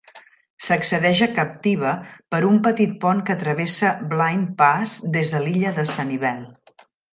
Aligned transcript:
S'accedeix 0.67 1.19
a 1.25 1.27
Captiva 1.35 1.91
per 2.35 2.39
un 2.47 2.57
petit 2.69 2.97
pont 3.05 3.21
que 3.29 3.37
travessa 3.45 3.93
Blind 4.15 4.51
Pass 4.65 4.97
des 5.19 5.33
de 5.37 5.45
l'illa 5.47 5.77
de 5.79 5.89
Sanibel. 5.95 6.45